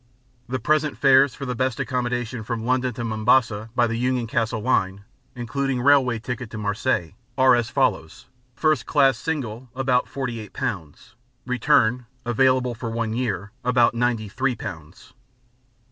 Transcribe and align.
The 0.49 0.57
present 0.57 0.97
fares 0.97 1.35
for 1.35 1.45
the 1.45 1.53
best 1.53 1.79
accommodation 1.79 2.41
from 2.43 2.65
London 2.65 2.91
to 2.95 3.03
Mombasa 3.03 3.69
by 3.75 3.85
the 3.85 3.99
Union 3.99 4.25
Castle 4.25 4.59
Line 4.59 5.03
(including 5.35 5.79
railway 5.79 6.17
ticket 6.17 6.49
to 6.49 6.57
Marseilles) 6.57 7.13
are 7.37 7.53
as 7.53 7.69
follows 7.69 8.25
First 8.55 8.87
Class 8.87 9.19
Single, 9.19 9.69
about 9.75 10.07
48 10.07 10.53
pounds; 10.53 11.13
Return 11.45 12.07
(available 12.25 12.73
for 12.73 12.89
one 12.89 13.13
year) 13.13 13.51
about 13.63 13.93
93 13.93 14.55
pounds. 14.55 15.13